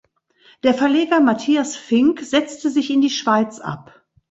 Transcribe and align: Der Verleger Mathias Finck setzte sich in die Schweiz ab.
Der 0.63 0.73
Verleger 0.73 1.19
Mathias 1.19 1.75
Finck 1.75 2.21
setzte 2.21 2.71
sich 2.71 2.89
in 2.89 3.01
die 3.01 3.11
Schweiz 3.11 3.59
ab. 3.59 4.01